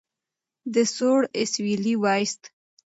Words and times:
ده 0.73 0.83
سوړ 0.95 1.19
اسویلی 1.41 1.95
وایست. 2.03 2.41